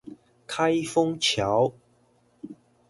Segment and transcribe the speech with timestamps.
[0.47, 1.75] 開封橋